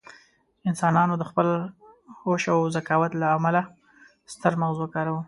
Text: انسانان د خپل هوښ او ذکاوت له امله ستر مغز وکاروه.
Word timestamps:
انسانان 0.69 1.09
د 1.17 1.23
خپل 1.29 1.47
هوښ 2.19 2.43
او 2.55 2.59
ذکاوت 2.75 3.11
له 3.21 3.27
امله 3.37 3.61
ستر 4.33 4.53
مغز 4.61 4.77
وکاروه. 4.79 5.19